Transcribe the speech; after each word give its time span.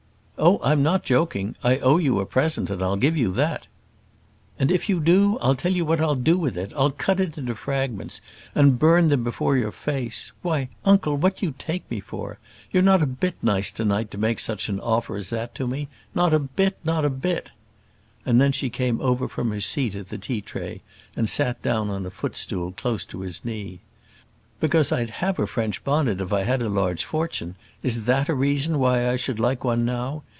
"Oh, 0.43 0.59
I'm 0.63 0.81
not 0.81 1.03
joking; 1.03 1.55
I 1.63 1.77
owe 1.77 1.97
you 1.99 2.19
a 2.19 2.25
present, 2.25 2.71
and 2.71 2.81
I'll 2.81 2.95
give 2.95 3.15
you 3.15 3.31
that." 3.33 3.67
"And 4.57 4.71
if 4.71 4.89
you 4.89 4.99
do, 4.99 5.37
I'll 5.37 5.53
tell 5.53 5.71
you 5.71 5.85
what 5.85 6.01
I'll 6.01 6.15
do 6.15 6.35
with 6.35 6.57
it. 6.57 6.73
I'll 6.75 6.89
cut 6.89 7.19
it 7.19 7.37
into 7.37 7.53
fragments, 7.53 8.21
and 8.55 8.79
burn 8.79 9.09
them 9.09 9.23
before 9.23 9.55
your 9.55 9.71
face. 9.71 10.31
Why, 10.41 10.69
uncle, 10.83 11.15
what 11.15 11.37
do 11.37 11.45
you 11.45 11.53
take 11.59 11.83
me 11.91 11.99
for? 11.99 12.39
You're 12.71 12.81
not 12.81 13.03
a 13.03 13.05
bit 13.05 13.35
nice 13.43 13.69
to 13.69 13.85
night 13.85 14.09
to 14.09 14.17
make 14.17 14.39
such 14.39 14.67
an 14.67 14.79
offer 14.79 15.15
as 15.15 15.29
that 15.29 15.53
to 15.55 15.67
me; 15.67 15.89
not 16.15 16.33
a 16.33 16.39
bit, 16.39 16.75
not 16.83 17.05
a 17.05 17.09
bit." 17.11 17.51
And 18.25 18.41
then 18.41 18.51
she 18.51 18.71
came 18.71 18.99
over 18.99 19.27
from 19.27 19.51
her 19.51 19.61
seat 19.61 19.93
at 19.95 20.09
the 20.09 20.17
tea 20.17 20.41
tray 20.41 20.81
and 21.15 21.29
sat 21.29 21.61
down 21.61 21.91
on 21.91 22.03
a 22.03 22.09
foot 22.09 22.35
stool 22.35 22.71
close 22.71 23.05
at 23.05 23.11
his 23.11 23.45
knee. 23.45 23.81
"Because 24.59 24.91
I'd 24.91 25.09
have 25.21 25.37
a 25.37 25.45
French 25.45 25.83
bonnet 25.83 26.19
if 26.19 26.33
I 26.33 26.43
had 26.43 26.63
a 26.63 26.69
large 26.69 27.03
fortune, 27.03 27.55
is 27.83 28.05
that 28.05 28.27
a 28.27 28.33
reason 28.33 28.79
why 28.79 29.07
I 29.07 29.15
should 29.17 29.39
like 29.39 29.63
one 29.63 29.85
now? 29.85 30.23